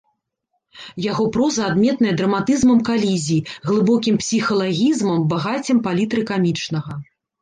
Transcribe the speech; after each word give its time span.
Яго 1.11 1.25
проза 1.35 1.61
адметная 1.73 2.13
драматызмам 2.21 2.79
калізій, 2.89 3.45
глыбокім 3.69 4.15
псіхалагізмам, 4.23 5.19
багаццем 5.35 5.77
палітры 5.89 6.21
камічнага. 6.31 6.91